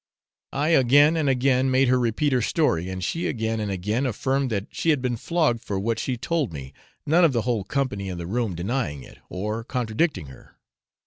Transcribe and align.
I 0.55 0.69
again 0.69 1.15
and 1.15 1.29
again 1.29 1.69
made 1.69 1.87
her 1.89 1.99
repeat 1.99 2.33
her 2.33 2.41
story, 2.41 2.89
and 2.89 3.03
she 3.03 3.27
again 3.27 3.59
and 3.59 3.69
again 3.69 4.07
affirmed 4.07 4.49
that 4.49 4.65
she 4.71 4.89
had 4.89 4.99
been 4.99 5.15
flogged 5.15 5.61
for 5.63 5.79
what 5.79 5.99
she 5.99 6.17
told 6.17 6.51
me, 6.51 6.73
none 7.05 7.23
of 7.23 7.33
the 7.33 7.43
whole 7.43 7.63
company 7.63 8.09
in 8.09 8.17
the 8.17 8.25
room 8.25 8.55
denying 8.55 9.03
it, 9.03 9.19
or 9.29 9.63
contradicting 9.63 10.25
her. 10.25 10.57